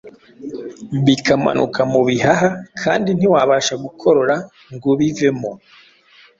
bikamanuka 1.05 1.81
mu 1.91 2.01
bihaha 2.07 2.47
kandi 2.83 3.09
ntiwabasha 3.13 3.73
gukorora 3.83 4.35
ngo 4.75 4.89
bivemo. 4.99 5.51